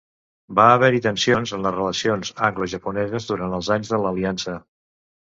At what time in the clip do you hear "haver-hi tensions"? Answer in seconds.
0.77-1.53